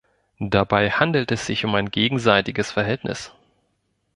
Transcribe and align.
Dabei 0.49 0.89
handelt 0.89 1.31
es 1.31 1.45
sich 1.45 1.63
um 1.63 1.75
ein 1.75 1.91
gegenseitiges 1.91 2.71
Verhältnis. 2.71 3.31